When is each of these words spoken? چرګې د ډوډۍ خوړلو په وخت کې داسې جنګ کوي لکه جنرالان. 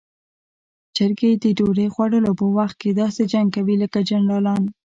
چرګې 0.95 1.31
د 1.43 1.45
ډوډۍ 1.57 1.87
خوړلو 1.93 2.31
په 2.39 2.45
وخت 2.57 2.75
کې 2.81 2.97
داسې 3.01 3.21
جنګ 3.31 3.47
کوي 3.55 3.75
لکه 3.83 3.99
جنرالان. 4.09 4.63